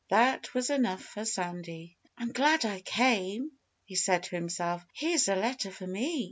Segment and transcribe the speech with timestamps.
[0.09, 1.95] That was enough for Sandy.
[2.17, 3.51] "I'm glad I came!"
[3.85, 4.83] he said to himself.
[4.93, 6.19] "Here's a letter for me!